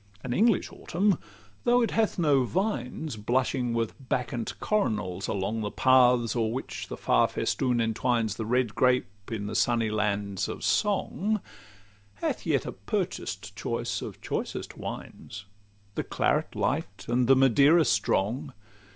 [0.21, 1.19] LXXVI An English autumn,
[1.63, 6.97] though it hath no vines, Blushing with Bacchant coronals along The paths, o'er which the
[6.97, 11.39] far festoon entwines The red grape in the sunny lands of song,
[12.15, 15.45] Hath yet a purchased choice of choicest wines;
[15.93, 18.53] The claret light, and the Madeira strong.